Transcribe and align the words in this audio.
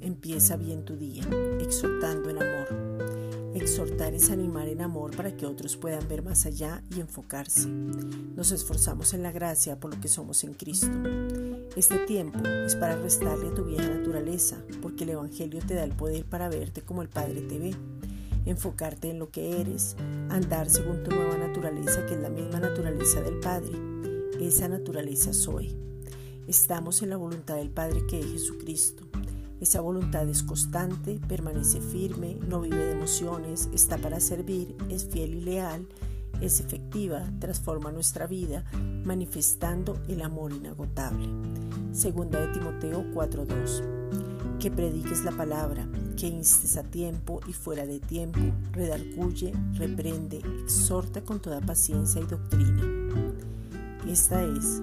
Empieza 0.00 0.56
bien 0.56 0.84
tu 0.84 0.96
día, 0.96 1.24
exhortando 1.60 2.30
en 2.30 2.40
amor. 2.40 3.52
Exhortar 3.52 4.14
es 4.14 4.30
animar 4.30 4.68
en 4.68 4.80
amor 4.80 5.16
para 5.16 5.36
que 5.36 5.44
otros 5.44 5.76
puedan 5.76 6.06
ver 6.08 6.22
más 6.22 6.46
allá 6.46 6.84
y 6.94 7.00
enfocarse. 7.00 7.68
Nos 7.68 8.52
esforzamos 8.52 9.12
en 9.12 9.24
la 9.24 9.32
gracia 9.32 9.80
por 9.80 9.92
lo 9.92 10.00
que 10.00 10.06
somos 10.06 10.44
en 10.44 10.54
Cristo. 10.54 10.86
Este 11.74 11.98
tiempo 12.06 12.38
es 12.46 12.76
para 12.76 12.94
restarle 12.94 13.48
a 13.48 13.54
tu 13.54 13.64
vieja 13.64 13.88
naturaleza, 13.88 14.62
porque 14.80 15.02
el 15.02 15.10
Evangelio 15.10 15.60
te 15.66 15.74
da 15.74 15.82
el 15.82 15.96
poder 15.96 16.24
para 16.24 16.48
verte 16.48 16.82
como 16.82 17.02
el 17.02 17.08
Padre 17.08 17.40
te 17.40 17.58
ve, 17.58 17.74
enfocarte 18.46 19.10
en 19.10 19.18
lo 19.18 19.30
que 19.30 19.60
eres, 19.60 19.96
andar 20.28 20.70
según 20.70 21.02
tu 21.02 21.10
nueva 21.10 21.36
naturaleza, 21.38 22.06
que 22.06 22.14
es 22.14 22.20
la 22.20 22.30
misma 22.30 22.60
naturaleza 22.60 23.20
del 23.20 23.40
Padre. 23.40 23.72
Esa 24.40 24.68
naturaleza 24.68 25.32
soy. 25.32 25.76
Estamos 26.48 27.02
en 27.02 27.10
la 27.10 27.16
voluntad 27.16 27.54
del 27.54 27.70
Padre 27.70 28.04
que 28.06 28.18
es 28.18 28.26
Jesucristo. 28.26 29.04
Esa 29.60 29.80
voluntad 29.80 30.28
es 30.28 30.42
constante, 30.42 31.20
permanece 31.28 31.80
firme, 31.80 32.36
no 32.48 32.60
vive 32.60 32.84
de 32.84 32.92
emociones, 32.92 33.68
está 33.72 33.96
para 33.96 34.18
servir, 34.18 34.74
es 34.88 35.04
fiel 35.04 35.34
y 35.34 35.40
leal, 35.40 35.86
es 36.40 36.58
efectiva, 36.58 37.22
transforma 37.38 37.92
nuestra 37.92 38.26
vida, 38.26 38.64
manifestando 39.04 40.02
el 40.08 40.20
amor 40.20 40.52
inagotable. 40.52 41.28
Segunda 41.92 42.40
de 42.40 42.52
Timoteo 42.52 43.04
4:2. 43.14 44.58
Que 44.58 44.72
prediques 44.72 45.24
la 45.24 45.32
palabra, 45.32 45.88
que 46.16 46.26
instes 46.26 46.76
a 46.76 46.82
tiempo 46.82 47.38
y 47.46 47.52
fuera 47.52 47.86
de 47.86 48.00
tiempo, 48.00 48.40
redarguye, 48.72 49.52
reprende, 49.74 50.42
exhorta 50.64 51.24
con 51.24 51.38
toda 51.38 51.60
paciencia 51.60 52.20
y 52.20 52.26
doctrina. 52.26 52.82
Esta 54.08 54.42
es 54.42 54.82